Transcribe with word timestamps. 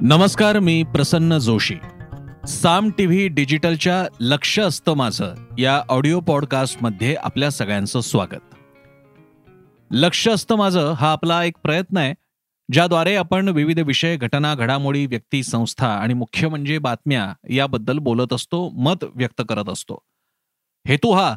नमस्कार 0.00 0.58
मी 0.58 0.82
प्रसन्न 0.82 1.38
जोशी. 1.38 1.74
साम 2.48 2.90
टीव्ही 2.98 3.28
डिजिटलच्या 3.28 4.06
लक्ष 4.20 4.58
असतं 4.60 4.94
माझं 4.94 5.34
या 5.58 5.82
ऑडिओ 5.88 6.20
पॉडकास्टमध्ये 6.20 7.14
आपल्या 7.14 7.50
सगळ्यांचं 7.50 8.00
स्वागत. 8.00 8.54
लक्ष 9.90 10.28
असतं 10.28 10.56
माझं 10.56 10.92
हा 10.92 11.12
आपला 11.12 11.44
एक 11.44 11.54
प्रयत्न 11.62 11.96
आहे 11.96 12.14
ज्याद्वारे 12.72 13.14
आपण 13.14 13.48
विविध 13.48 13.78
विषय 13.78 14.16
घटना 14.16 14.54
घडामोडी 14.54 15.06
व्यक्ती 15.06 15.42
संस्था 15.42 15.88
आणि 15.88 16.14
मुख्य 16.14 16.48
म्हणजे 16.48 16.78
बातम्या 16.78 17.32
याबद्दल 17.50 17.98
बोलत 17.98 18.32
असतो 18.32 18.68
मत 18.68 19.04
व्यक्त 19.14 19.42
करत 19.48 19.68
असतो. 19.68 19.98
हेतू 20.86 21.12
हा 21.12 21.36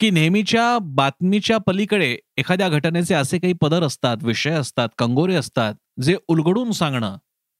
की 0.00 0.10
नेहमीच्या 0.10 0.78
बातमीच्या 0.82 1.58
पलीकडे 1.58 2.18
एखाद्या 2.36 2.68
घटनेचे 2.68 3.14
असे 3.14 3.38
काही 3.38 3.52
पदर 3.52 3.82
असतात 3.82 4.16
विषय 4.22 4.50
असतात 4.50 4.88
कंगोरे 4.98 5.34
असतात 5.34 5.74
जे 6.02 6.16
उलगडून 6.28 6.70
सांगणं 6.70 7.16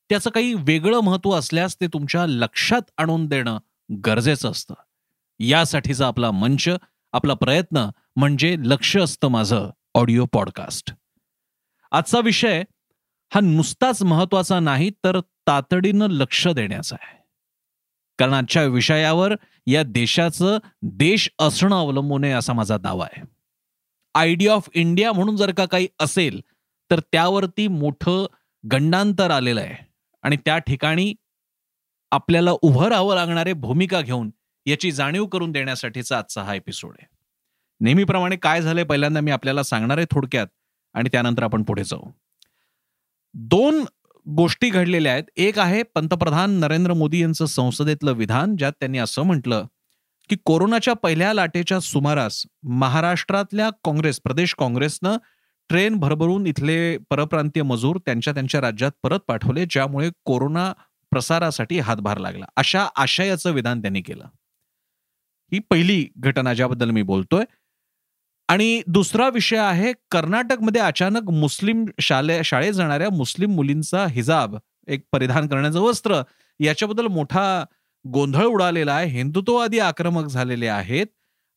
त्याचं 0.09 0.31
काही 0.31 0.55
वेगळं 0.55 1.01
महत्त्व 1.01 1.31
असल्यास 1.31 1.77
ते 1.81 1.87
तुमच्या 1.87 2.27
लक्षात 2.27 2.83
आणून 2.97 3.27
देणं 3.27 3.59
गरजेचं 4.07 4.51
असतं. 4.51 4.75
यासाठीचा 5.41 6.07
आपला 6.07 6.31
मंच 6.31 6.69
आपला 7.13 7.35
प्रयत्न 7.35 7.91
म्हणजे 8.17 8.57
लक्ष 8.59 8.97
असतं 8.97 9.29
माझं 9.29 9.71
ऑडिओ 9.95 10.27
पॉडकास्ट. 10.33 10.95
आजचा 11.91 12.21
विषय 12.21 12.63
हा 13.35 13.41
नुसताच 13.41 14.03
महत्त्वाचा 14.03 14.61
नाही 14.61 14.91
तर 14.91 15.21
तातडीनं 15.21 16.07
लक्ष 16.11 16.49
देण्याचा 16.49 16.97
आहे. 17.03 17.19
कारण 18.19 18.33
आजच्या 18.33 18.65
विषयावर 18.65 19.33
या 19.67 19.83
देशाचं 19.83 20.59
देश 20.83 21.31
असणं 21.39 21.81
अवलंबून 21.81 22.25
आहे 22.25 22.33
असा 22.33 22.53
माझा 22.53 22.77
दावा 22.77 23.07
आहे. 23.13 23.23
आयडिया 24.15 24.53
ऑफ 24.53 24.69
इंडिया 24.75 25.13
म्हणून 25.13 25.37
जर 25.37 25.53
का 25.53 25.67
काही 25.67 25.89
असेल 26.01 26.41
तर 26.91 27.01
त्यावरती 27.01 27.69
मोठं 27.69 28.27
गंडांतर 28.73 29.31
आलेलं 29.31 29.61
आहे. 29.61 29.84
आणि 30.25 30.37
त्या 30.37 30.59
ठिकाणी 30.59 31.15
आपल्याला 32.11 32.51
उभं 32.63 32.89
राहावं 32.89 33.15
लागणारे 33.15 33.53
भूमिका 33.53 34.01
घेऊन 34.01 34.31
याची 34.67 34.93
जाणीव 34.93 35.27
करून 35.27 35.53
देण्यासाठीचा 35.53 36.19
आजचा 36.19 36.43
हा 36.43 36.55
एपिसोड 36.55 36.95
आहे. 36.99 37.07
नेहमीप्रमाणे 37.81 38.37
काय 38.37 38.63
झालंय 38.63 38.85
पहिल्यांदा 38.85 39.21
मी 39.21 39.31
आपल्याला 39.31 39.63
सांगणार 39.63 39.99
आहे 39.99 40.07
थोडक्यात 40.11 40.47
आणि 40.95 41.09
त्यानंतर 41.13 41.43
आपण 41.43 41.63
पुढे 41.63 41.85
जाऊ. 41.85 42.11
दोन 43.35 43.85
गोष्टी 44.27 44.71
घडलेल्या 44.71 45.13
आहेत. 45.13 45.25
एक 45.37 45.59
आहे 45.59 45.83
पंतप्रधान 45.83 46.51
नरेंद्र 46.51 46.93
मोदी 46.93 47.23
यांचं 47.23 47.47
संसदेतलं 47.47 48.13
विधान 48.13 48.57
ज्यात 48.57 48.73
त्यांनी 48.73 48.99
असं 48.99 49.23
म्हटलं 49.23 49.67
की 50.31 50.37
कोरोनाच्या 50.45 50.95
पहिल्या 50.95 51.33
लाटेच्या 51.33 51.81
सुमारास 51.81 52.43
महाराष्ट्रातल्या 52.63 53.71
काँग्रेस 53.85 54.21
प्रदेश 54.21 54.55
काँग्रेसनं 54.55 55.17
ट्रेन 55.69 55.97
भरभरून 55.97 56.47
इथले 56.47 56.97
परप्रांतीय 56.99 57.63
मजूर 57.63 57.97
त्यांच्या 57.97 58.35
त्यांच्या 58.35 58.61
राज्यात 58.61 58.91
परत 59.03 59.21
पाठवले 59.27 59.65
ज्यामुळे 59.71 60.11
कोरोना 60.25 60.73
प्रसारासाठी 61.11 61.79
हातभार 61.79 62.19
लागला. 62.19 62.45
अशा 62.57 62.89
आशयाचं 62.97 63.53
विधान 63.53 63.81
त्यांनी 63.81 64.01
केलं. 64.01 64.25
ही 65.53 65.59
पहिली 65.71 66.07
घटना 66.17 66.55
ज्याबद्दल 66.55 66.91
मी 66.91 67.03
बोलतोय. 67.03 67.45
आणि 68.49 68.83
दुसरा 68.87 69.29
विषय 69.29 69.57
आहे 69.57 69.93
कर्नाटकमध्ये 70.11 70.81
अचानक 70.81 71.31
मुस्लिम 71.31 71.85
शाले 72.01 72.45
शाळेत 72.45 72.73
जाणाऱ्या 72.73 73.11
मुस्लिम 73.11 73.51
मुलींचा 73.51 74.07
हिजाब 74.07 74.57
एक 74.89 75.05
परिधान 75.13 75.47
करण्याचं 75.49 75.81
वस्त्र 75.81 76.23
याच्याबद्दल 76.61 77.07
मोठा 77.07 77.65
गोंधळ 78.05 78.45
उडालेला 78.45 78.95
आहे. 78.95 79.09
हिंदुत्ववादी 79.11 79.79
आक्रमक 79.79 80.27
झालेले 80.27 80.67
आहेत. 80.69 81.07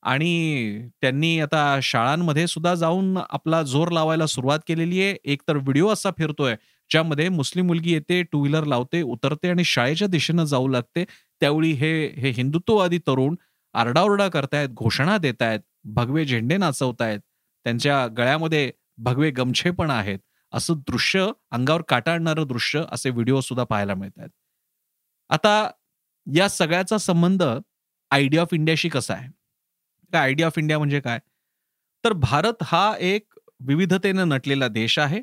आणि 0.08 0.88
त्यांनी 1.02 1.40
आता 1.42 1.80
शाळांमध्ये 1.84 2.46
सुद्धा 2.48 2.74
जाऊन 2.76 3.18
आपला 3.20 3.62
जोर 3.64 3.90
लावायला 3.92 4.26
सुरुवात 4.28 4.60
केलेली 4.68 5.02
आहे. 5.04 5.16
एक 5.26 5.42
तर 5.48 5.58
व्हिडिओ 5.58 5.88
असा 5.90 6.10
फिरतोय 6.18 6.56
ज्यामध्ये 6.92 7.28
मुस्लिम 7.30 7.66
मुलगी 7.68 7.94
येते 7.94 8.22
टू 8.24 8.40
व्हीलर 8.42 8.66
लावते 8.66 9.02
उतरते 9.04 9.50
आणि 9.50 9.64
शाळेच्या 9.66 10.08
दिशेनं 10.08 10.44
जाऊ 10.46 10.68
लागते. 10.68 11.04
त्यावेळी 11.42 11.72
हे 11.74 11.92
हे 12.18 12.30
हिंदुत्ववादी 12.32 12.98
तरुण 13.08 13.36
आरडाओरडा 13.76 14.28
करतायत 14.28 14.70
घोषणा 14.70 15.18
देत 15.18 15.42
आहेत 15.42 15.60
भगवे 15.96 16.26
झेंडे 16.26 16.58
नाचवतायत. 16.58 17.20
त्यांच्या 17.66 18.06
गळ्यामध्ये 18.18 18.72
भगवे 18.98 19.30
गमछे 19.32 19.72
पण 19.72 19.90
आहेत. 19.92 20.20
असं 20.54 20.74
दृश्य 20.90 21.28
अंगावर 21.52 21.82
काटाळणारं 21.90 22.48
दृश्य 22.48 22.84
असे 22.92 23.10
व्हिडिओ 23.10 23.40
सुद्धा 23.42 23.64
पाहायला 23.64 23.94
मिळत 23.96 24.20
आहेत 24.20 24.30
आता 25.30 25.70
या 26.28 26.48
सगळ्याचा 26.50 26.98
संबंध 26.98 27.44
आयडिया 28.12 28.42
ऑफ 28.42 28.54
इंडियाशी 28.54 28.90
कसा 28.90 29.14
आहे? 29.14 29.28
काय 30.14 30.22
आयडिया 30.22 30.48
ऑफ 30.48 30.58
इंडिया 30.58 30.78
म्हणजे 30.78 31.00
काय? 31.00 31.20
तर 32.04 32.14
भारत 32.14 32.64
हा 32.64 32.96
एक 33.00 33.34
विविधतेनं 33.60 34.30
नटलेला 34.30 34.68
देश 34.68 35.00
आहे. 35.00 35.22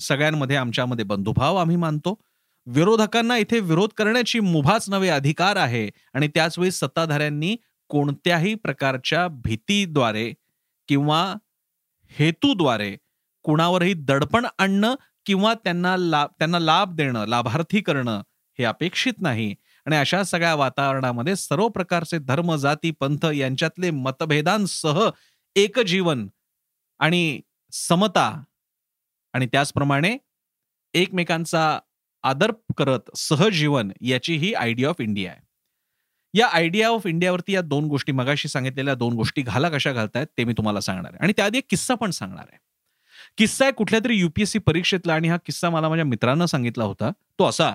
सगळ्यांमध्ये 0.00 0.56
आमच्यामध्ये 0.56 1.04
बंधुभाव 1.04 1.56
आम्ही 1.56 1.76
मानतो. 1.76 2.20
विरोधकांना 2.66 3.36
इथे 3.36 3.60
विरोध 3.60 3.88
करण्याची 3.96 4.40
मुभाच 4.40 4.90
नवे 4.90 5.08
अधिकार 5.08 5.56
आहे 5.56 5.90
आणि 6.14 6.28
त्याचवेळी 6.28 6.70
सत्ताधाऱ्यांनी 6.70 7.56
कोणत्याही 7.88 8.54
प्रकारच्या 8.54 9.28
भीतीद्वारे 9.28 10.32
किंवा 10.88 11.34
हेतूद्वारे 12.10 12.96
कुणावरही 13.42 13.94
दडपण 13.94 14.46
आणणं 14.58 14.94
किंवा 15.26 15.54
त्यांना 15.54 15.96
लाभ 15.96 16.28
त्यांना 16.38 16.58
लाभ 16.58 16.94
देणं 16.94 17.26
लाभार्थी 17.26 17.80
करणं 17.80 18.22
हे 18.58 18.64
अपेक्षित 18.64 19.12
नाही. 19.18 19.54
आणि 19.86 19.96
अशा 19.96 20.22
सगळ्या 20.22 20.54
वातावरणामध्ये 20.54 21.36
सर्व 21.36 21.68
प्रकारचे 21.68 22.18
धर्म 22.18 22.56
जाती 22.56 22.90
पंथ 22.90 23.26
यांच्यातले 23.26 23.90
मतभेदांसह 23.90 25.08
एक 25.56 25.80
जीवन 25.80 26.26
आणि 26.98 27.40
समता 27.72 28.42
आणि 29.32 29.46
त्याचप्रमाणे 29.46 30.16
एकमेकांचा 30.94 31.78
आदर 32.22 32.52
करत 32.76 33.16
सहजीवन 33.16 33.90
याची 34.00 34.36
ही 34.36 34.54
आयडिया 34.54 34.88
ऑफ 34.88 35.00
इंडिया 35.00 35.30
आहे. 35.32 35.40
या 36.34 36.46
आयडिया 36.46 36.88
ऑफ 36.88 37.06
इंडियावरती 37.06 37.54
या 37.54 37.60
दोन 37.60 37.84
गोष्टी 37.84 38.12
मगाशी 38.12 38.48
सांगितलेल्या 38.48 38.94
दोन 38.94 39.14
गोष्टी 39.14 39.42
घाला 39.42 39.68
कशा 39.68 39.92
घालतायत 39.92 40.26
ते 40.38 40.44
मी 40.44 40.52
तुम्हाला 40.52 40.80
सांगणार 40.80 41.12
आहे. 41.12 41.18
आणि 41.22 41.32
त्याआधी 41.36 41.58
एक 41.58 41.64
किस्सा 41.70 41.94
पण 41.94 42.10
सांगणार 42.10 42.44
आहे. 42.48 42.58
किस्सा 43.38 43.64
आहे 43.64 43.72
कुठल्या 43.72 44.00
तरी 44.04 44.16
युपीएससी 44.16 44.58
परीक्षेतला 44.58 45.14
आणि 45.14 45.28
हा 45.28 45.36
किस्सा 45.36 45.70
मला 45.70 45.88
माझ्या 45.88 46.04
मित्रानं 46.04 46.46
सांगितला 46.46 46.84
होता. 46.84 47.10
तो 47.38 47.44
असा 47.44 47.70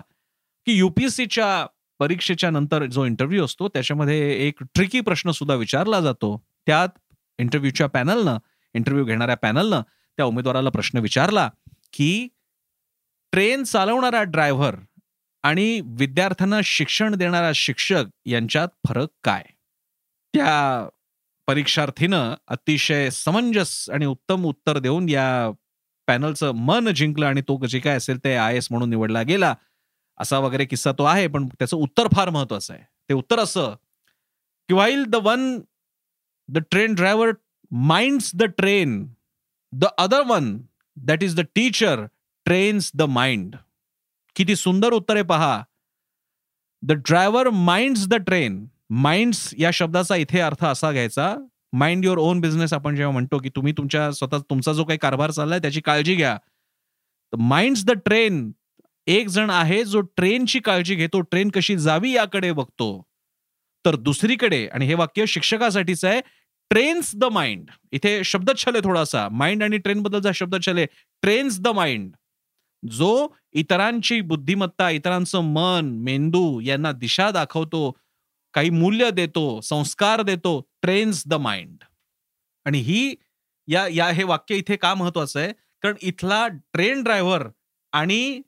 की 0.65 0.73
युपीएससीच्या 0.73 1.65
परीक्षेच्या 1.99 2.49
नंतर 2.49 2.85
जो 2.85 3.05
इंटरव्ह्यू 3.05 3.45
असतो 3.45 3.67
त्याच्यामध्ये 3.67 4.47
एक 4.47 4.63
ट्रिकी 4.63 5.01
प्रश्न 5.01 5.31
सुद्धा 5.31 5.55
विचारला 5.55 5.99
जातो. 6.01 6.45
त्यात 6.67 6.89
इंटरव्ह्यूच्या 7.39 7.87
पॅनलनं 7.87 8.37
इंटरव्ह्यू 8.73 9.05
घेणाऱ्या 9.05 9.37
पॅनलनं 9.37 9.81
त्या 10.17 10.25
उमेदवाराला 10.25 10.69
प्रश्न 10.69 10.99
विचारला 10.99 11.49
की 11.93 12.27
ट्रेन 13.31 13.63
चालवणारा 13.63 14.23
ड्रायव्हर 14.23 14.75
आणि 15.43 15.81
विद्यार्थ्यांना 15.85 16.59
शिक्षण 16.63 17.15
देणारा 17.15 17.51
शिक्षक 17.55 18.05
यांच्यात 18.25 18.67
फरक 18.87 19.07
काय? 19.23 19.43
त्या 20.35 20.89
परीक्षार्थीनं 21.47 22.33
अतिशय 22.47 23.09
समंजस 23.09 23.89
आणि 23.89 24.05
उत्तम 24.05 24.45
उत्तर 24.45 24.79
देऊन 24.79 25.09
या 25.09 25.51
पॅनलचं 26.07 26.51
मन 26.51 26.93
जिंकलं 26.93 27.25
आणि 27.25 27.41
तो 27.41 27.65
जे 27.65 27.79
काय 27.79 27.95
असेल 27.95 28.17
ते 28.23 28.35
आय 28.35 28.57
एस 28.57 28.67
म्हणून 28.71 28.89
निवडला 28.89 29.21
गेला. 29.21 29.55
असा 30.19 30.39
वगैरे 30.39 30.65
किस्सा 30.65 30.91
तो 30.91 31.03
आहे 31.03 31.27
पण 31.27 31.47
त्याचं 31.49 31.77
उत्तर 31.77 32.07
फार 32.13 32.29
महत्वाचं 32.29 32.73
आहे. 32.73 32.83
ते 33.09 33.13
उत्तर 33.13 33.39
असं 33.39 33.75
की 34.69 34.73
while 34.73 35.03
the 35.05 35.15
one 35.15 35.59
the 36.49 36.57
train 36.71 36.93
driver 36.93 37.31
minds 37.71 38.31
the 38.35 38.43
train 38.57 39.05
the 39.73 39.85
other 39.97 40.21
one 40.27 40.57
that 40.97 41.23
is 41.23 41.35
the 41.35 41.41
teacher 41.55 42.05
trains 42.45 42.91
the 42.95 43.01
mind 43.01 43.55
किती 44.35 44.55
सुंदर 44.55 44.93
उत्तर 44.93 45.15
आहे 45.15 45.23
पहा. 45.23 45.61
The 46.83 46.91
driver 46.91 47.49
minds 47.49 48.07
the 48.07 48.15
train 48.15 48.65
minds 48.89 49.53
या 49.57 49.69
शब्दाचा 49.73 50.15
इथे 50.15 50.39
अर्थ 50.39 50.63
असा 50.65 50.91
घ्यायचा 50.91 51.35
माइंड 51.73 52.05
युअर 52.05 52.17
ओन 52.17 52.39
बिझनेस 52.41 52.73
आपण 52.73 52.95
जेव्हा 52.95 53.13
म्हणतो 53.13 53.37
की 53.37 53.49
तुम्ही 53.49 53.73
तुमच्या 53.77 54.11
स्वतः 54.11 54.37
तुमचा 54.49 54.73
जो 54.73 54.83
काही 54.83 54.99
कारभार 54.99 55.31
चाललाय 55.31 55.59
त्याची 55.59 55.81
काळजी 55.81 56.15
घ्या. 56.15 56.37
माइंड्स 57.33 57.83
द 57.85 57.91
ट्रेन 58.05 58.51
एक 59.07 59.27
जण 59.27 59.49
आहे 59.49 59.83
जो 59.85 59.99
ट्रेनची 60.17 60.59
काळजी 60.59 60.95
घेतो 60.95 61.19
ट्रेन 61.21 61.49
कशी 61.53 61.77
जावी 61.77 62.11
याकडे 62.11 62.51
बघतो. 62.51 63.01
तर 63.85 63.95
दुसरीकडे 63.95 64.65
आणि 64.67 64.85
हे 64.85 64.93
वाक्य 64.93 65.25
शिक्षकासाठीच 65.27 66.03
आहे 66.05 66.21
ट्रेन्स 66.71 67.11
द 67.15 67.25
माइंड 67.31 67.69
इथे 67.91 68.23
शब्दच्छल 68.23 68.75
आहे 68.75 68.83
थोडासा. 68.83 69.27
माइंड 69.31 69.63
आणि 69.63 69.77
ट्रेन 69.77 70.01
बद्दलचा 70.03 70.31
शब्दच्छल 70.35 70.77
आहे 70.77 70.85
ट्रेन्स 71.21 71.59
द 71.59 71.67
माइंड 71.67 72.11
जो 72.83 73.27
इतरांची 73.53 74.19
बुद्धिमत्ता 74.21 74.89
इतरांचं 74.89 75.53
मन 75.53 75.89
मेंदू 76.03 76.59
यांना 76.59 76.91
दिशा 76.91 77.29
दाखवतो 77.31 77.91
काही 78.53 78.69
मूल्य 78.69 79.09
देतो 79.11 79.61
संस्कार 79.61 80.21
देतो 80.21 80.59
ट्रेन्स 80.81 81.23
द 81.27 81.33
माइंड 81.33 81.83
आणि 82.65 82.79
ही 82.79 83.15
या 83.67 83.87
या 83.87 84.07
हे 84.09 84.23
वाक्य 84.23 84.55
इथे 84.55 84.75
का 84.75 84.93
महत्वाचं 84.93 85.39
आहे? 85.39 85.51
कारण 85.81 85.95
इथला 86.01 86.47
ट्रेन 86.47 87.03
ड्रायव्हर 87.03 87.47
आणि 87.93 88.41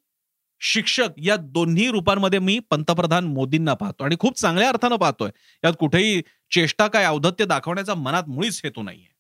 शिक्षक 0.60 1.10
या 1.18 1.36
दोन्ही 1.36 1.92
रूपांमध्ये 1.92 2.40
मी 2.40 2.60
पंतप्रधान 2.60 3.26
मोदींना 3.26 3.74
पाहतो 3.74 4.04
आणि 4.04 4.16
खूप 4.20 4.38
चांगल्या 4.38 4.70
अर्थानं 4.70 4.96
पाहतोय. 4.96 5.30
यात 5.64 5.74
कुठेही 5.80 6.22
चेष्टा 6.52 6.88
काय 6.88 7.06
औदत्य 7.06 7.46
दाखवण्याचा 7.46 7.96
मनात 7.96 8.24
मुळीच 8.28 8.62
हेतू 8.64 8.84
नाहीये. 8.84 9.14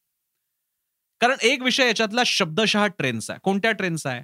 कारण 1.21 1.35
एक 1.41 1.61
विषय 1.61 1.87
याच्यातला 1.87 2.21
शब्दशः 2.25 2.87
ट्रेनचा 2.87 3.33
आहे. 3.33 3.39
कोणत्या 3.43 3.71
ट्रेनचा 3.71 4.09
आहे? 4.09 4.23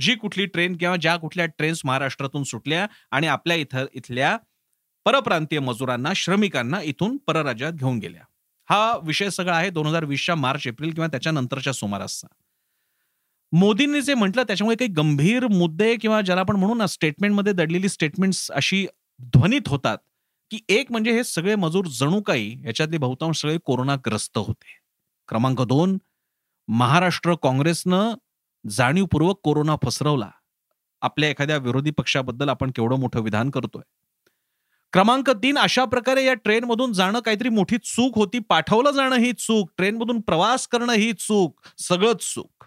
जी 0.00 0.14
कुठली 0.14 0.46
ट्रेन 0.46 0.76
किंवा 0.76 0.96
ज्या 0.96 1.16
कुठल्या 1.16 1.46
ट्रेन्स 1.46 1.80
महाराष्ट्रातून 1.84 2.42
सुटल्या 2.42 2.86
आणि 3.10 3.26
आपल्या 3.26 3.56
इथं 3.56 3.86
इथल्या 3.92 4.38
परप्रांतीय 5.04 5.58
मजुरांना 5.58 6.12
श्रमिकांना 6.16 6.80
इथून 6.82 7.16
परराज्यात 7.16 7.72
घेऊन 7.72 7.98
गेल्या. 7.98 8.22
हा 8.70 8.98
विषय 9.02 9.30
सगळा 9.30 9.56
आहे 9.56 9.70
दोन 9.70 9.86
हजार 9.86 10.04
वीसच्या 10.04 10.34
मार्च 10.34 10.66
एप्रिल 10.66 10.90
किंवा 10.90 11.06
त्याच्यानंतरच्या 11.06 11.72
सुमारासचा. 11.72 12.26
मोदींनी 13.52 14.02
जे 14.02 14.14
म्हटलं 14.14 14.42
त्याच्यामुळे 14.42 14.76
काही 14.76 14.90
गंभीर 14.90 15.46
मुद्दे 15.46 15.96
किंवा 15.96 16.20
ज्याला 16.20 16.40
आपण 16.40 16.56
म्हणू 16.56 16.74
ना 16.74 16.86
स्टेटमेंटमध्ये 16.86 17.52
दडलेली 17.52 17.88
स्टेटमेंट्स 17.88 18.50
अशी 18.50 18.86
ध्वनित 19.22 19.68
होतात 19.68 19.98
की 20.50 20.60
एक 20.68 20.92
म्हणजे 20.92 21.12
हे 21.12 21.24
सगळे 21.24 21.54
मजूर 21.54 21.86
जणू 21.86 22.22
काही 22.22 22.62
याच्यातले 22.64 22.98
बहुतांश 22.98 23.40
सगळे 23.40 23.58
कोरोनाग्रस्त 23.64 24.38
होते. 24.38 24.78
क्रमांक 25.28 25.62
दोन 25.62 25.98
महाराष्ट्र 26.68 27.34
काँग्रेसनं 27.34 28.14
जाणीवपूर्वक 28.70 29.40
कोरोना 29.42 29.74
पसरवला. 29.74 30.30
आपल्या 31.02 31.28
एखाद्या 31.28 31.56
विरोधी 31.56 31.90
पक्षाबद्दल 31.90 32.48
आपण 32.48 32.70
केवढं 32.70 32.96
मोठं 32.96 33.20
विधान 33.20 33.50
करतोय. 33.50 33.82
क्रमांक 34.92 35.30
तीन 35.30 35.58
अशा 35.58 35.84
प्रकारे 35.84 36.24
या 36.24 36.34
ट्रेनमधून 36.34 36.92
जाणं 36.92 37.20
काहीतरी 37.20 37.48
मोठी 37.48 37.78
चूक 37.78 38.18
होती. 38.18 38.38
पाठवलं 38.38 38.90
जाणं 38.90 39.16
ही 39.16 39.32
चूक 39.32 39.70
ट्रेनमधून 39.76 40.20
प्रवास 40.20 40.68
करणं 40.68 40.92
ही 40.92 41.12
चूक 41.12 41.60
सगळंच 41.78 42.34
चूक. 42.34 42.59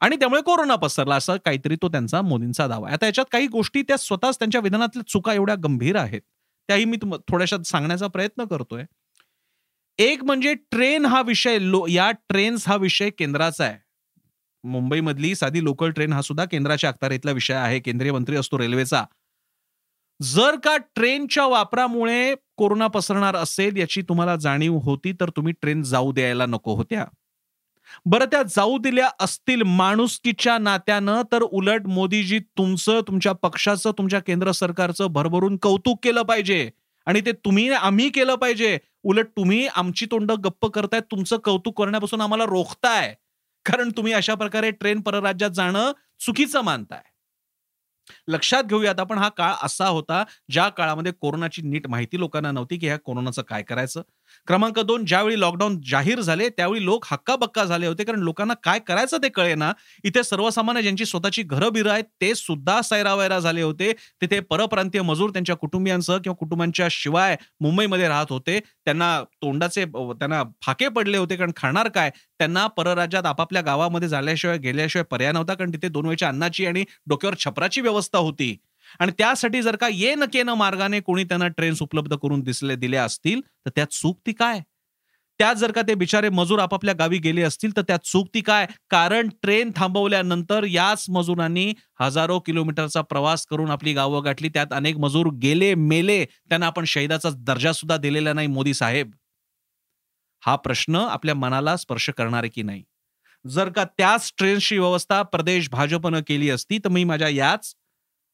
आणि 0.00 0.16
त्यामुळे 0.16 0.42
कोरोना 0.42 0.74
पसरला 0.74 1.14
असं 1.14 1.36
काहीतरी 1.44 1.76
तो 1.76 1.88
त्यांचा 1.88 2.22
मोदींचा 2.22 2.66
दावा 2.66 2.90
आता 2.90 3.06
याच्यात 3.06 3.26
काही 3.32 3.46
गोष्टी 3.46 3.82
त्या 3.82 3.96
स्वतःच 3.96 4.38
त्यांच्या 4.38 4.60
विधानातल्या 4.60 5.02
चुका 5.08 5.32
एवढ्या 5.34 5.54
गंभीर 5.54 5.96
आहेत. 5.96 6.20
त्याही 6.68 6.84
मी 6.84 6.96
थोड्याशा 7.28 7.56
सांगण्याचा 7.62 8.06
प्रयत्न 8.06 8.44
करतोय. 8.44 8.84
एक 9.98 10.24
म्हणजे 10.24 10.54
ट्रेन 10.54 11.06
हा 11.06 11.22
विषय 11.22 11.58
लो 11.58 11.86
या 11.88 12.10
ट्रेन्स 12.10 12.68
हा 12.68 12.76
विषय 12.76 13.10
केंद्राचा 13.10 13.64
आहे. 13.64 13.76
मुंबईमधली 14.64 15.34
साधी 15.34 15.64
लोकल 15.64 15.90
ट्रेन 15.90 16.12
हा 16.12 16.22
सुद्धा 16.22 16.44
केंद्राच्या 16.44 16.90
अखत्यारीतला 16.90 17.30
विषय 17.30 17.54
आहे. 17.54 17.80
केंद्रीय 17.80 18.12
मंत्री 18.12 18.36
असतो 18.36 18.58
रेल्वेचा. 18.58 19.04
जर 20.22 20.56
का 20.64 20.76
ट्रेनच्या 20.76 21.46
वापरामुळे 21.46 22.34
कोरोना 22.56 22.86
पसरणार 22.86 23.36
असेल 23.36 23.76
याची 23.76 24.02
तुम्हाला 24.02 24.36
जाणीव 24.36 24.76
होती 24.76 25.12
तर 25.12 25.30
तुम्ही 25.30 25.52
ट्रेन 25.62 25.82
जाऊ 25.82 26.12
द्यायला 26.12 26.46
नको 26.46 26.74
होत्या. 26.74 27.04
बरं 28.06 28.24
त्या 28.24 28.42
जाऊ 28.42 28.78
दिल्या 28.78 29.08
असतील 29.20 29.62
माणुसकीच्या 29.62 30.58
नात्यानं 30.58 31.22
तर 31.32 31.42
उलट 31.42 31.86
मोदीजी 31.86 32.38
तुमचं 32.38 33.00
तुमच्या 33.00 33.32
पक्षाचं 33.32 33.90
तुमच्या 33.90 34.20
केंद्र 34.20 34.52
सरकारचं 34.52 35.06
भरभरून 35.06 35.56
कौतुक 35.56 35.98
केलं 36.02 36.22
पाहिजे. 36.22 36.70
आणि 37.06 37.20
ते 37.20 37.32
तुम्ही 37.32 37.70
आम्ही 37.70 38.08
केलं 38.08 38.34
पाहिजे. 38.34 38.78
उलट 39.02 39.26
तुम्ही 39.26 39.66
आमची 39.66 40.06
तोंड 40.06 40.32
गप्प 40.32 40.66
करताय 40.66 41.00
तुमचं 41.00 41.36
कौतुक 41.36 41.78
करण्यापासून 41.78 42.20
आम्हाला 42.20 42.44
रोखताय. 42.44 43.14
कारण 43.64 43.90
तुम्ही 43.96 44.12
अशा 44.12 44.34
प्रकारे 44.34 44.70
ट्रेन 44.70 45.00
परराज्यात 45.00 45.50
जाणं 45.50 45.92
चुकीचं 46.20 46.60
मानताय. 46.60 47.02
लक्षात 48.28 48.64
घेऊयात 48.64 49.00
आपण 49.00 49.18
हा 49.18 49.28
काळ 49.28 49.52
असा 49.62 49.86
होता 49.86 50.24
ज्या 50.50 50.68
काळामध्ये 50.68 51.12
कोरोनाची 51.12 51.62
नीट 51.62 51.86
माहिती 51.86 52.18
लोकांना 52.18 52.52
नव्हती 52.52 52.76
की 52.76 52.86
ह्या 52.86 52.98
कोरोनाचं 52.98 53.42
काय 53.42 53.62
करायचं. 53.62 54.02
क्रमांक 54.48 54.78
दोन 54.80 55.04
ज्यावेळी 55.04 55.38
लॉकडाऊन 55.40 55.76
जाहीर 55.88 56.20
झाले 56.20 56.48
त्यावेळी 56.48 56.84
लोक 56.84 57.04
हक्काबक्का 57.10 57.64
झाले 57.64 57.86
होते. 57.86 58.04
कारण 58.04 58.20
लोकांना 58.22 58.54
काय 58.64 58.78
करायचं 58.86 59.18
ते 59.22 59.28
कळे 59.28 59.54
ना 59.54 59.70
इथे 60.04 60.22
सर्वसामान्य 60.24 60.82
ज्यांची 60.82 61.04
स्वतःची 61.06 61.42
घरं 61.42 61.72
बिरं 61.72 61.90
आहेत 61.90 62.04
ते 62.20 62.34
सुद्धा 62.34 62.80
सैरावैरा 62.82 63.38
झाले 63.38 63.62
होते. 63.62 63.92
तिथे 64.20 64.40
परप्रांतीय 64.50 65.02
मजूर 65.02 65.30
त्यांच्या 65.30 65.56
कुटुंबियांसह 65.56 66.16
किंवा 66.24 66.34
कुटुंबांच्या 66.40 66.88
शिवाय 66.90 67.36
मुंबईमध्ये 67.60 68.08
राहत 68.08 68.26
होते. 68.30 68.58
त्यांना 68.84 69.10
तोंडाचे 69.42 69.84
त्यांना 69.84 70.42
फाके 70.62 70.88
पडले 70.88 71.18
होते. 71.18 71.36
कारण 71.36 71.52
खाणार 71.56 71.88
काय? 71.88 72.10
त्यांना 72.38 72.66
परराज्यात 72.76 73.26
आपापल्या 73.26 73.62
गावामध्ये 73.62 74.08
झाल्याशिवाय 74.08 74.58
गेल्याशिवाय 74.58 75.04
पर्याय 75.10 75.32
नव्हता. 75.32 75.54
कारण 75.54 75.72
तिथे 75.72 75.88
दोन 75.88 76.06
वेळच्या 76.06 76.28
अन्नाची 76.28 76.66
आणि 76.66 76.84
डोक्यावर 77.08 77.36
छपराची 77.44 77.80
व्यवस्था 77.80 78.18
होती. 78.18 78.56
आणि 79.00 79.12
त्यासाठी 79.18 79.62
जर 79.62 79.76
का 79.76 79.88
ये 79.92 80.14
न 80.14 80.24
केन 80.32 80.48
मार्गाने 80.48 81.00
कोणी 81.00 81.24
त्यांना 81.24 81.48
ट्रेन्स 81.48 81.82
उपलब्ध 81.82 82.16
करून 82.16 82.40
दिसले 82.40 82.76
दिल्या 82.76 83.04
असतील 83.04 83.40
तर 83.40 83.70
त्यात 83.76 83.86
चूक 83.92 84.20
ती 84.26 84.32
काय? 84.32 84.60
त्यात 85.40 85.54
जर 85.54 85.72
का 85.72 85.82
ते 85.82 85.94
बिचारे 85.94 86.28
मजूर 86.28 86.58
आपापल्या 86.58 86.94
गावी 86.94 87.18
गेले 87.18 87.42
असतील 87.42 87.76
तर 87.76 87.82
त्यात 87.82 87.98
चूक 88.04 88.28
ती 88.34 88.40
काय? 88.40 88.66
कारण 88.90 89.28
ट्रेन 89.42 89.70
थांबवल्यानंतर 89.76 90.64
याच 90.64 91.04
मजुरांनी 91.08 91.72
हजारो 92.00 92.38
किलोमीटरचा 92.40 93.02
प्रवास 93.02 93.46
करून 93.46 93.70
आपली 93.70 93.92
गावं 93.92 94.24
गाठली. 94.24 94.48
त्यात 94.48 94.72
अनेक 94.72 94.96
मजूर 94.96 95.28
गेले 95.42 95.74
मेले 95.74 96.24
त्यांना 96.24 96.66
आपण 96.66 96.84
शहीदाचा 96.84 97.30
दर्जा 97.36 97.72
सुद्धा 97.72 97.96
दिलेला 97.96 98.32
नाही 98.32 98.46
मोदी 98.46 98.74
साहेब. 98.74 99.10
हा 100.42 100.56
प्रश्न 100.56 100.96
आपल्या 100.96 101.34
मनाला 101.34 101.76
स्पर्श 101.76 102.10
करणार 102.10 102.46
की 102.54 102.62
नाही? 102.62 102.82
जर 103.44 103.68
का 103.68 103.84
त्याच 103.84 104.32
ट्रेनची 104.38 104.78
व्यवस्था 104.78 105.22
प्रदेश 105.22 105.70
भाजपनं 105.70 106.20
केली 106.26 106.50
असती 106.50 106.78
तर 106.78 106.88
मी 106.88 107.04
माझ्या 107.04 107.28
याच 107.28 107.74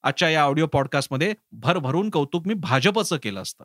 आजच्या 0.04 0.28
या 0.28 0.42
ऑडिओ 0.42 0.66
पॉडकास्टमध्ये 0.66 1.34
भरभरून 1.52 2.10
कौतुक 2.10 2.46
मी 2.46 2.54
भाजपचं 2.54 3.16
केलं 3.16 3.42
असतं. 3.42 3.64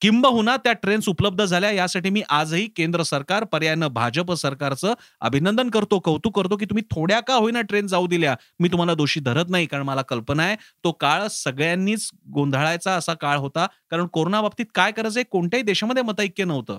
किंबहुना 0.00 0.56
त्या 0.56 0.72
ट्रेन्स 0.72 1.08
उपलब्ध 1.08 1.44
झाल्या 1.44 1.70
यासाठी 1.70 2.10
मी 2.10 2.22
आजही 2.30 2.66
केंद्र 2.66 3.02
सरकार 3.02 3.44
पर्यायानं 3.44 3.88
भाजप 3.88 4.32
सरकारचं 4.32 4.94
अभिनंदन 5.20 5.70
करतो 5.70 5.98
कौतुक 5.98 6.36
करतो 6.36 6.56
की 6.56 6.64
तुम्ही 6.64 6.82
थोड्या 6.90 7.20
का 7.20 7.34
होईना 7.34 7.60
ट्रेन 7.60 7.86
जाऊ 7.86 8.06
दिल्या. 8.06 8.34
मी 8.60 8.68
तुम्हाला 8.68 8.94
दोषी 8.94 9.20
धरत 9.20 9.50
नाही 9.50 9.66
कारण 9.66 9.82
मला 9.82 10.02
कल्पना 10.02 10.42
आहे 10.42 10.56
तो 10.84 10.92
काळ 10.92 11.26
सगळ्यांनीच 11.28 12.10
गोंधळायचा 12.34 12.94
असा 12.94 13.14
काळ 13.14 13.38
होता. 13.38 13.66
कारण 13.90 14.06
कोरोना 14.06 14.42
बाबतीत 14.42 14.66
काय 14.74 14.92
करायचं 14.92 15.22
कोणत्याही 15.30 15.62
देशामध्ये 15.62 16.02
मतैक्य 16.02 16.44
नव्हतं. 16.44 16.78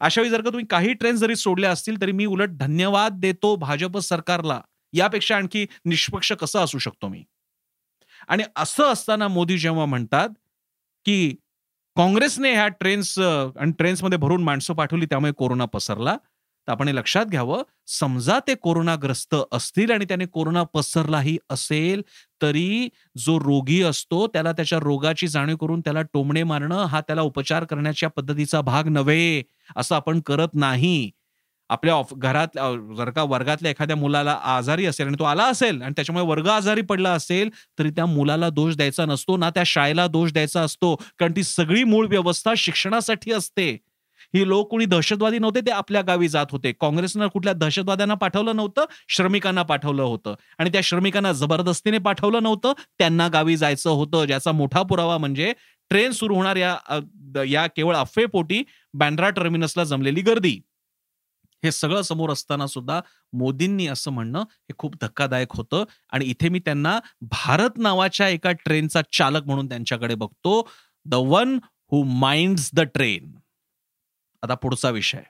अशावेळी 0.00 0.30
जर 0.30 0.40
का 0.40 0.50
तुम्ही 0.50 0.66
काही 0.70 0.92
ट्रेन 0.92 1.16
जरी 1.16 1.36
सोडल्या 1.36 1.70
असतील 1.70 2.00
तरी 2.00 2.12
मी 2.12 2.26
उलट 2.26 2.50
धन्यवाद 2.50 3.20
देतो 3.20 3.56
भाजप 3.56 3.98
सरकारला. 3.98 4.60
यापेक्षा 4.92 5.36
आणखी 5.36 5.66
निष्पक्ष 5.84 6.32
कसं 6.32 6.58
असू 6.58 6.78
शकतो 6.78 7.08
मी? 7.08 7.22
आणि 8.28 8.42
असं 8.56 8.92
असताना 8.92 9.28
मोदी 9.28 9.58
जेव्हा 9.58 9.84
म्हणतात 9.86 10.28
की 11.06 11.28
काँग्रेसने 11.96 12.52
ह्या 12.52 12.66
ट्रेन्स 12.70 13.18
आणि 13.18 13.72
ट्रेन्समध्ये 13.78 14.18
भरून 14.18 14.42
माणसं 14.42 14.74
पाठवली 14.74 15.06
त्यामुळे 15.06 15.32
कोरोना 15.32 15.64
पसरला 15.64 16.16
तर 16.68 16.72
आपण 16.72 16.88
हे 16.88 16.94
लक्षात 16.94 17.26
घ्यावं. 17.26 17.62
समजा 17.86 18.38
ते 18.48 18.54
कोरोनाग्रस्त 18.54 19.34
असतील 19.52 19.90
आणि 19.90 20.04
त्याने 20.04 20.26
कोरोना 20.26 20.62
पसरलाही 20.74 21.36
असेल 21.50 22.02
तरी 22.42 22.88
जो 23.18 23.38
रोगी 23.40 23.82
असतो 23.82 24.26
त्याला 24.26 24.52
त्याच्या 24.52 24.78
रोगाची 24.78 25.28
जाणीव 25.28 25.56
करून 25.56 25.80
त्याला 25.80 26.02
टोमणे 26.02 26.42
मारणं 26.42 26.84
हा 26.84 27.00
त्याला 27.00 27.22
उपचार 27.22 27.64
करण्याच्या 27.64 28.08
पद्धतीचा 28.10 28.60
भाग 28.60 28.88
नव्हे 28.88 29.42
असं 29.76 29.94
आपण 29.96 30.20
करत 30.20 30.54
नाही. 30.54 31.10
आपल्या 31.70 32.00
घरात 32.16 32.58
जर 32.96 33.10
का 33.10 33.22
वर्गातल्या 33.22 33.70
एखाद्या 33.70 33.96
मुलाला 33.96 34.32
आजारी 34.46 34.86
असेल 34.86 35.06
आणि 35.06 35.16
तो 35.18 35.24
आला 35.24 35.44
असेल 35.44 35.82
आणि 35.82 35.92
त्याच्यामुळे 35.96 36.26
वर्ग 36.26 36.48
आजारी 36.48 36.80
पडला 36.82 37.10
असेल 37.12 37.50
तरी 37.78 37.90
त्या 37.90 38.06
मुलाला 38.06 38.48
दोष 38.50 38.76
द्यायचा 38.76 39.04
नसतो 39.06 39.36
ना 39.36 39.50
त्या 39.50 39.62
शाळेला 39.66 40.06
दोष 40.06 40.32
द्यायचा 40.32 40.60
असतो 40.62 40.94
कारण 41.18 41.32
ती 41.36 41.42
सगळी 41.42 41.84
मूळ 41.84 42.06
व्यवस्था 42.08 42.52
शिक्षणासाठी 42.56 43.32
असते. 43.32 43.70
ही 44.34 44.46
लोक 44.48 44.68
कोणी 44.70 44.84
दहशतवादी 44.84 45.38
नव्हते 45.38 45.60
ते 45.60 45.70
आपल्या 45.70 46.00
गावी 46.02 46.28
जात 46.28 46.46
होते. 46.52 46.72
काँग्रेसनं 46.80 47.26
कुठल्या 47.26 47.52
दहशतवाद्यांना 47.54 48.14
पाठवलं 48.14 48.56
नव्हतं 48.56 48.84
श्रमिकांना 49.08 49.62
पाठवलं 49.62 50.02
होतं. 50.02 50.34
आणि 50.58 50.70
त्या 50.72 50.80
श्रमिकांना 50.84 51.32
जबरदस्तीने 51.32 51.98
पाठवलं 51.98 52.42
नव्हतं 52.42 52.72
त्यांना 52.98 53.28
गावी 53.28 53.56
जायचं 53.56 53.90
होतं 53.90 54.24
ज्याचा 54.24 54.52
मोठा 54.52 54.82
पुरावा 54.82 55.18
म्हणजे 55.18 55.52
ट्रेन 55.90 56.10
सुरू 56.12 56.34
होणार 56.34 56.56
या 56.56 56.76
या 57.48 57.66
केवळ 57.66 57.96
अफवेपोटी 57.96 58.62
बँड्रा 58.94 59.30
टर्मिनसला 59.30 59.84
जमलेली 59.84 60.20
गर्दी. 60.22 60.58
हे 61.64 61.72
सगळं 61.72 62.02
समोर 62.02 62.30
असताना 62.30 62.66
सुद्धा 62.66 63.00
मोदींनी 63.32 63.86
असं 63.86 64.10
म्हणणं 64.10 64.40
हे 64.40 64.72
खूप 64.78 64.94
धक्कादायक 65.00 65.48
होतं. 65.50 65.84
आणि 66.12 66.24
इथे 66.24 66.48
मी 66.48 66.58
त्यांना 66.58 67.00
भारत 67.20 67.70
नावाच्या 67.76 68.28
एका 68.28 68.52
ट्रेनचा 68.52 69.00
चालक 69.12 69.46
म्हणून 69.46 69.68
त्यांच्याकडे 69.68 70.14
बघतो. 70.14 70.68
The 71.04 71.14
one 71.14 71.58
who 71.92 72.02
minds 72.02 72.70
the 72.74 72.80
train. 72.80 73.34
आता 74.42 74.54
पुढचा 74.54 74.90
विषय. 74.90 75.22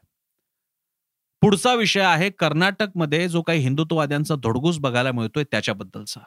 पुढचा 1.42 1.74
विषय 1.74 2.00
आहे 2.00 2.30
कर्नाटकमध्ये 2.30 3.28
जो 3.28 3.42
काही 3.42 3.60
हिंदुत्ववाद्यांचा 3.60 4.34
धोडगूस 4.34 4.78
बघायला 4.78 5.12
मिळतोय 5.12 5.44
त्याच्याबद्दलचा. 5.44 6.20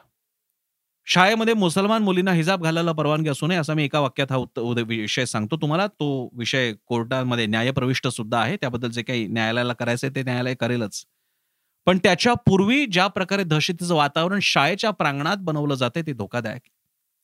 शाळेमध्ये 1.06 1.54
मुसलमान 1.54 2.02
मुलींना 2.02 2.32
हिजाब 2.32 2.62
घालायला 2.64 2.92
परवानगी 2.92 3.28
असू 3.30 3.46
नये 3.46 3.58
असा 3.58 3.74
मी 3.74 3.84
एका 3.84 4.00
वाक्यात 4.00 4.32
हा 4.32 4.38
विषय 4.88 5.24
सांगतो 5.26 5.56
तुम्हाला. 5.62 5.86
तो 5.86 6.28
विषय 6.38 6.72
कोर्टामध्ये 6.86 7.46
न्यायप्रविष्ट 7.46 8.08
सुद्धा 8.08 8.38
आहे. 8.40 8.56
त्याबद्दल 8.56 8.90
जे 8.90 9.02
काही 9.02 9.26
न्यायालयाला 9.26 9.72
करायचंय 9.78 10.10
ते 10.16 10.22
न्यायालय 10.22 10.54
करेलच. 10.60 11.04
पण 11.86 11.98
त्याच्या 12.02 12.34
पूर्वी 12.46 12.84
ज्या 12.86 13.06
प्रकारे 13.06 13.44
दहशतीचं 13.44 13.94
वातावरण 13.94 14.38
शाळेच्या 14.42 14.90
प्रांगणात 14.90 15.36
बनवलं 15.44 15.74
जाते 15.74 16.02
ते 16.06 16.12
धोकादायक 16.12 16.60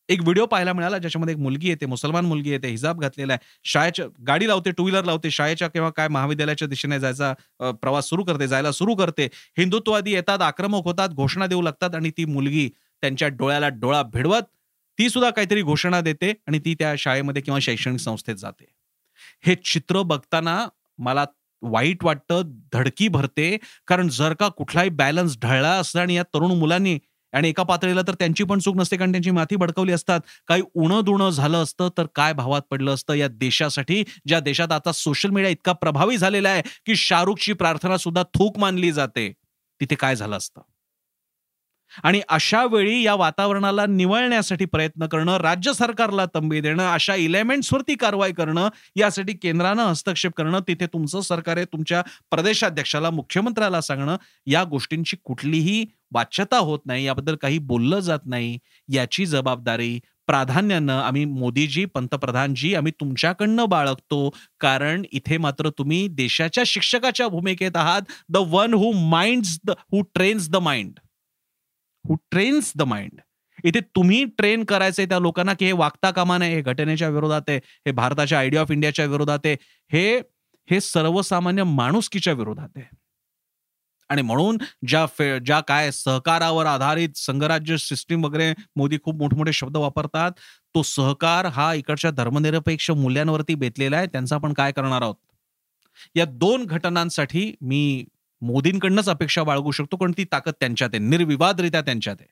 एक 0.08 0.20
व्हिडिओ 0.22 0.44
पाहायला 0.46 0.72
मिळाला 0.72 0.98
ज्याच्यामध्ये 0.98 1.34
एक 1.34 1.40
मुलगी 1.40 1.68
येते 1.68 1.86
मुसलमान 1.86 2.24
मुलगी 2.26 2.50
येते 2.50 2.68
हिजाब 2.68 3.00
घातलेला 3.00 3.32
आहे. 3.32 3.40
शाळेच्या 3.64 4.06
गाडी 4.26 4.46
लावते 4.48 4.70
टू 4.76 4.82
व्हीलर 4.82 5.04
लावते 5.04 5.30
शाळेच्या 5.30 5.68
किंवा 5.68 5.90
काय 5.96 6.08
महाविद्यालयाच्या 6.08 6.68
दिशेने 6.68 6.98
जायचा 7.00 7.32
प्रवास 7.82 8.08
सुरू 8.08 8.24
करते 8.24 8.46
जायला 8.48 8.72
सुरू 8.72 8.94
करते. 8.96 9.28
हिंदुत्ववादी 9.58 10.12
येतात 10.14 10.42
आक्रमक 10.42 10.84
होतात 10.84 11.08
घोषणा 11.08 11.46
देऊ 11.46 11.62
लागतात 11.62 11.94
आणि 11.94 12.10
ती 12.16 12.24
मुलगी 12.24 12.68
त्यांच्या 13.02 13.28
डोळ्याला 13.28 13.68
डोळा 13.68 14.02
भिडवत 14.02 14.42
ती 14.98 15.08
सुद्धा 15.10 15.30
काहीतरी 15.30 15.62
घोषणा 15.62 16.00
देते 16.00 16.32
आणि 16.48 16.58
ती 16.58 16.74
त्या 16.74 16.94
शाळेमध्ये 16.98 17.42
किंवा 17.42 17.58
शैक्षणिक 17.62 18.00
संस्थेत 18.00 18.36
जाते. 18.36 18.64
हे 19.46 19.54
चित्र 19.64 20.02
बघताना 20.02 20.64
मला 20.98 21.24
वाईट 21.62 22.04
वाटतं 22.04 22.42
धडकी 22.72 23.08
भरते 23.08 23.56
कारण 23.86 24.08
जर 24.08 24.32
का 24.34 24.48
कुठलाही 24.48 24.90
बॅलन्स 24.90 25.36
ढळला 25.42 25.70
असला 25.70 26.00
आणि 26.02 26.14
या 26.14 26.22
तरुण 26.34 26.50
मुलांनी 26.52 26.98
आणि 27.32 27.48
एका 27.48 27.62
पातळीला 27.62 28.02
तर 28.08 28.14
त्यांची 28.14 28.44
पण 28.44 28.58
चूक 28.58 28.76
नसते 28.76 28.96
कारण 28.96 29.10
त्यांची 29.12 29.30
माथी 29.30 29.56
भडकवली 29.56 29.92
असतात. 29.92 30.20
काही 30.48 30.62
उणं 30.74 31.04
दुणं 31.04 31.30
झालं 31.30 31.62
असतं 31.62 31.88
तर 31.98 32.06
काय 32.14 32.32
भावात 32.32 32.62
पडलं 32.70 32.94
असतं? 32.94 33.14
या 33.14 33.28
देशासाठी 33.28 34.02
ज्या 34.26 34.40
देशात 34.40 34.72
आता 34.72 34.92
सोशल 34.92 35.30
मीडिया 35.30 35.50
इतका 35.50 35.72
प्रभावी 35.72 36.16
झालेला 36.18 36.48
आहे 36.48 36.62
की 36.86 36.96
शाहरुखची 36.96 37.52
प्रार्थना 37.52 37.96
सुद्धा 37.96 38.22
थूक 38.34 38.58
मानली 38.58 38.92
जाते. 38.92 39.32
तिथे 39.80 39.94
काय 39.94 40.16
झालं 40.16 40.36
असतं? 40.36 40.60
आणि 42.04 42.20
अशा 42.28 42.64
वेळी 42.64 43.02
या 43.02 43.14
वातावरणाला 43.14 43.86
निवळण्यासाठी 43.86 44.64
प्रयत्न 44.64 45.06
करणं 45.06 45.36
राज्य 45.36 45.72
सरकारला 45.72 46.24
तंबी 46.34 46.60
देणं 46.60 46.82
अशा 46.84 47.14
इलेमेंट्सवरती 47.16 47.94
कारवाई 47.94 48.32
करणं 48.32 48.68
यासाठी 48.96 49.32
केंद्रानं 49.32 49.82
हस्तक्षेप 49.82 50.32
करणं 50.36 50.60
तिथे 50.68 50.86
तुमचं 50.86 51.20
सरकार 51.20 51.56
आहे 51.56 51.66
तुमच्या 51.66 52.02
प्रदेशाध्यक्षाला 52.30 53.10
मुख्यमंत्र्याला 53.10 53.80
सांगणं 53.80 54.16
या 54.46 54.64
गोष्टींची 54.64 55.16
कुठलीही 55.24 55.84
वाच्यता 56.12 56.58
होत 56.58 56.78
नाही 56.86 57.04
याबद्दल 57.04 57.36
काही 57.36 57.58
बोललं 57.58 58.00
जात 58.00 58.26
नाही 58.26 58.58
याची 58.88 59.26
जबाबदारी 59.26 59.98
प्राधान्यानं 60.28 60.92
आम्ही 60.92 61.24
मोदीजी 61.24 61.84
पंतप्रधानजी 61.84 62.74
आम्ही 62.74 62.92
तुमच्याकडनं 63.00 63.68
बाळगतो 63.68 64.28
कारण 64.60 65.02
इथे 65.12 65.36
मात्र 65.36 65.68
तुम्ही 65.68 66.06
देशाच्या 66.08 66.64
शिक्षकाच्या 66.66 67.28
भूमिकेत 67.28 67.76
आहात 67.76 68.12
the 68.28 68.36
one 68.48 68.74
who 68.74 68.92
minds 69.08 69.58
the 69.64 69.70
who 69.92 70.02
trains 70.14 70.48
the 70.50 70.56
mind 70.56 70.98
who 72.08 72.16
trains 72.30 72.72
the 72.76 72.82
mind 72.82 73.20
इथे 73.64 73.80
तुम्ही 73.96 74.24
ट्रेन 74.38 74.64
करायचंय 74.64 75.06
त्या 75.06 75.18
लोकांना 75.18 75.54
की 75.54 75.66
हे 75.66 75.72
वागता 75.72 76.10
कामा 76.10 76.38
नये 76.38 76.54
हे 76.54 76.60
घटनेच्या 76.62 77.08
विरोधात 77.08 77.48
आहे 77.48 77.58
हे 77.86 77.92
भारताच्या 77.92 78.38
आयडिया 78.38 78.62
ऑफ 78.62 78.70
इंडियाच्या 78.70 79.04
विरोधात 79.04 79.38
आहे 79.44 79.56
हे 79.90 80.18
हे 80.68 80.80
सर्वसामान्य 80.80 81.62
माणुसकीच्या 81.64 82.32
विरोधात 82.32 82.68
आहे. 82.76 82.84
आणि 84.10 84.22
म्हणून 84.22 84.58
ज्या 84.88 85.38
ज्या 85.38 85.60
काय 85.60 85.90
सहकारावर 85.92 86.66
आधारित 86.66 87.16
संघराज्य 87.16 87.76
सिस्टीम 87.76 88.24
वगैरे 88.24 88.52
मोदी 88.76 88.98
खूप 89.04 89.16
मोठमोठे 89.16 89.52
शब्द 89.52 89.76
वापरतात 89.76 90.32
तो 90.74 90.82
सहकार 90.82 91.46
हा 91.46 91.72
इकडच्या 91.74 92.10
धर्मनिरपेक्ष 92.10 92.90
मूल्यांवरती 92.90 93.54
बेतलेला 93.54 93.96
आहे. 93.96 94.06
त्यांचा 94.06 94.36
आपण 94.36 94.52
काय 94.52 94.72
करणार 94.72 95.02
आहोत? 95.02 95.14
या 96.16 96.24
दोन 96.24 96.64
घटनांसाठी 96.66 97.52
मी 97.60 98.04
मोदींकडनंच 98.40 99.08
अपेक्षा 99.08 99.42
बाळगू 99.42 99.70
शकतो 99.70 99.96
कारण 99.96 100.12
ती 100.12 100.24
ताकद 100.24 100.52
त्यांच्यात 100.60 100.90
आहे. 100.92 100.98
निर्विवादरित्या 100.98 101.80
त्यांच्यात 101.80 102.16
आहे. 102.20 102.28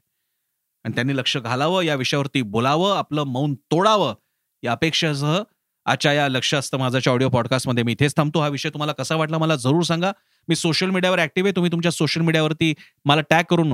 आणि 0.84 0.94
त्यांनी 0.94 1.16
लक्ष 1.16 1.36
घालावं 1.36 1.82
या 1.82 1.94
विषयावरती 1.94 2.42
बोलावं 2.42 2.96
आपलं 2.96 3.22
मौन 3.22 3.54
तोडावं 3.54 4.14
या 4.62 4.72
अपेक्षेसह 4.72 5.42
आजच्या 5.86 6.12
या 6.12 6.28
लक्ष 6.28 6.54
असतं 6.54 6.78
माझ्याच्या 6.78 7.12
ऑडिओ 7.12 7.28
पॉडकास्टमध्ये 7.28 7.84
मी 7.84 7.92
इथेच 7.92 8.16
थांबतो. 8.16 8.40
हा 8.40 8.48
विषय 8.48 8.68
तुम्हाला 8.68 8.92
कसा 8.92 9.16
वाटला 9.16 9.38
मला 9.38 9.56
जरूर 9.56 9.82
सांगा. 9.82 10.12
मी 10.48 10.56
सोशल 10.56 10.90
मीडियावर 10.90 11.18
ऍक्टिव्ह 11.18 11.48
आहे 11.48 11.56
तुम्ही 11.56 11.72
तुमच्या 11.72 11.92
सोशल 11.92 12.20
मीडियावरती 12.20 12.74
मला 13.04 13.20
टॅग 13.20 13.44
करून 13.50 13.72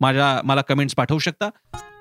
माझ्या 0.00 0.40
मला 0.44 0.62
कमेंट्स 0.62 0.94
पाठवू 0.94 1.18
शकता. 1.18 1.50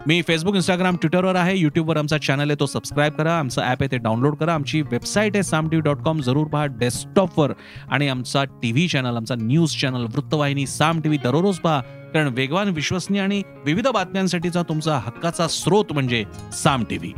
मी 0.07 0.21
फेसबुक 0.21 0.55
इंस्टाग्राम 0.55 0.95
ट्विटरवर 0.95 1.35
आहे. 1.35 1.55
युट्यूबवर 1.55 1.97
आमचा 1.97 2.17
चॅनल 2.17 2.49
आहे 2.49 2.59
तो 2.59 2.65
सबस्क्राईब 2.65 3.13
करा. 3.13 3.37
आमचं 3.39 3.61
ॲप 3.61 3.81
आहे 3.81 3.91
ते 3.91 3.97
डाउनलोड 3.97 4.35
करा. 4.35 4.53
आमची 4.53 4.81
वेबसाईट 4.81 5.35
आहे 5.35 5.43
साम 5.43 5.69
टी 5.69 5.79
डॉट 5.79 6.03
कॉम 6.03 6.21
जरूर 6.21 6.47
पहा 6.47 6.65
डेस्कटॉपवर 6.79 7.53
आणि 7.89 8.07
आमचा 8.07 8.43
टी 8.61 8.71
व्ही 8.71 8.87
चॅनल 8.87 9.17
आमचा 9.17 9.35
न्यूज 9.35 9.75
चॅनल 9.81 10.05
वृत्तवाहिनी 10.15 10.65
साम 10.67 11.01
टी 11.01 11.09
व्ही 11.09 11.19
दररोज 11.23 11.57
पहा. 11.59 11.79
कारण 12.13 12.27
वेगवान 12.27 12.69
विश्वसनीय 12.69 13.21
आणि 13.21 13.41
विविध 13.65 13.87
बातम्यांसाठीचा 13.87 14.61
तुमचा 14.69 14.97
हक्काचा 14.97 15.47
स्रोत 15.47 15.91
म्हणजे 15.93 16.23
साम 16.53 16.83
टी 16.83 16.97
व्ही 16.97 17.13